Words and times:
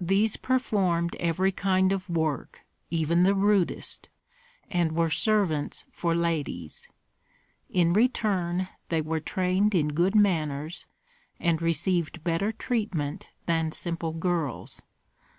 These 0.00 0.38
performed 0.38 1.14
every 1.16 1.52
kind 1.52 1.92
of 1.92 2.08
work, 2.08 2.62
even 2.88 3.22
the 3.22 3.34
rudest, 3.34 4.08
and 4.70 4.92
were 4.92 5.10
servants 5.10 5.84
for 5.92 6.14
ladies; 6.16 6.88
in 7.68 7.92
return 7.92 8.68
they 8.88 9.02
were 9.02 9.20
trained 9.20 9.74
in 9.74 9.88
good 9.88 10.14
manners, 10.14 10.86
and 11.38 11.60
received 11.60 12.24
better 12.24 12.50
treatment 12.50 13.28
than 13.44 13.70
simple 13.70 14.12
girls. 14.14 14.80